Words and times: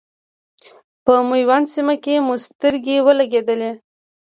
په 1.05 1.13
میوند 1.29 1.65
سیمه 1.73 1.95
کې 2.03 2.15
مو 2.25 2.35
سترګې 2.45 2.97
ولګېدلې. 3.05 3.71